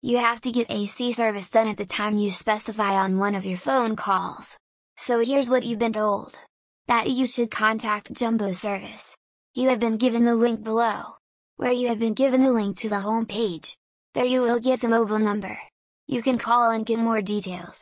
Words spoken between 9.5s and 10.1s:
You have been